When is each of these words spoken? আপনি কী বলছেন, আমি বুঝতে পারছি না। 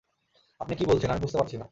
আপনি 0.59 0.73
কী 0.75 0.85
বলছেন, 0.85 1.09
আমি 1.11 1.21
বুঝতে 1.21 1.37
পারছি 1.37 1.57
না। 1.57 1.65